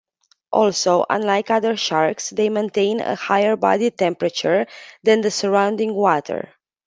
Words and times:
Also, 0.51 1.05
unlike 1.11 1.51
other 1.51 1.77
sharks, 1.77 2.31
they 2.31 2.49
maintain 2.49 2.99
a 3.01 3.13
higher 3.13 3.55
body 3.55 3.91
temperature 3.91 4.65
than 5.03 5.21
the 5.21 5.29
surrounding 5.29 5.93
water. 5.93 6.55